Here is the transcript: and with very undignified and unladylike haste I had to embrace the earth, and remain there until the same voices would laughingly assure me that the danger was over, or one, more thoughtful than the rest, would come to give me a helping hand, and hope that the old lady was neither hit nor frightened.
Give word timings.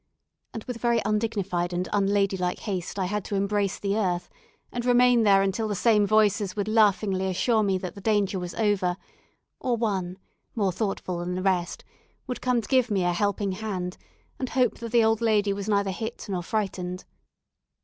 and 0.51 0.63
with 0.63 0.79
very 0.81 0.99
undignified 1.05 1.71
and 1.71 1.87
unladylike 1.93 2.57
haste 2.61 2.97
I 2.97 3.05
had 3.05 3.23
to 3.25 3.35
embrace 3.35 3.77
the 3.77 3.95
earth, 3.95 4.31
and 4.71 4.83
remain 4.83 5.21
there 5.21 5.43
until 5.43 5.67
the 5.67 5.75
same 5.75 6.07
voices 6.07 6.55
would 6.55 6.67
laughingly 6.67 7.27
assure 7.27 7.61
me 7.61 7.77
that 7.77 7.93
the 7.93 8.01
danger 8.01 8.39
was 8.39 8.55
over, 8.55 8.97
or 9.59 9.77
one, 9.77 10.17
more 10.55 10.71
thoughtful 10.71 11.19
than 11.19 11.35
the 11.35 11.43
rest, 11.43 11.83
would 12.25 12.41
come 12.41 12.61
to 12.61 12.67
give 12.67 12.89
me 12.89 13.03
a 13.03 13.13
helping 13.13 13.51
hand, 13.51 13.99
and 14.39 14.49
hope 14.49 14.79
that 14.79 14.91
the 14.91 15.03
old 15.03 15.21
lady 15.21 15.53
was 15.53 15.69
neither 15.69 15.91
hit 15.91 16.25
nor 16.27 16.41
frightened. 16.41 17.05